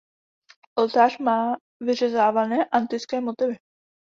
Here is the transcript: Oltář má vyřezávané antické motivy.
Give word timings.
Oltář 0.75 1.17
má 1.17 1.57
vyřezávané 1.79 2.65
antické 2.65 3.21
motivy. 3.21 3.55